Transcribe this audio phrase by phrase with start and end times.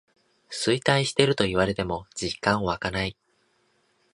[0.49, 3.15] 衰退してると言われても実感わかない